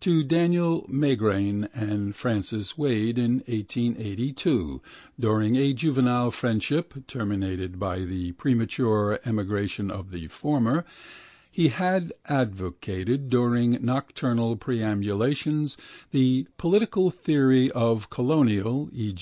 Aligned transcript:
To 0.00 0.22
Daniel 0.22 0.86
Magrane 0.86 1.66
and 1.74 2.14
Francis 2.14 2.76
Wade 2.76 3.16
in 3.18 3.36
1882 3.48 4.82
during 5.18 5.56
a 5.56 5.72
juvenile 5.72 6.30
friendship 6.30 7.06
(terminated 7.06 7.78
by 7.78 8.00
the 8.00 8.32
premature 8.32 9.18
emigration 9.24 9.90
of 9.90 10.10
the 10.10 10.26
former) 10.28 10.84
he 11.50 11.68
had 11.68 12.12
advocated 12.26 13.30
during 13.30 13.78
nocturnal 13.82 14.56
perambulations 14.56 15.78
the 16.10 16.46
political 16.58 17.10
theory 17.10 17.70
of 17.70 18.10
colonial 18.10 18.90
(e. 18.92 19.10